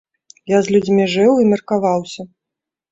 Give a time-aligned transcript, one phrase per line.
[0.53, 2.21] Я з людзьмі жыў і меркаваўся.